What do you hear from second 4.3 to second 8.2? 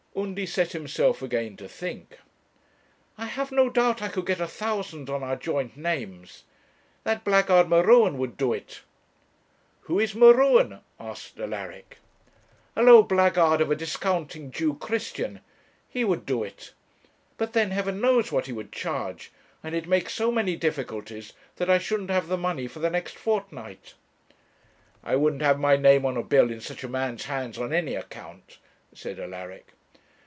a thousand on our joint names. That blackguard, M'Ruen,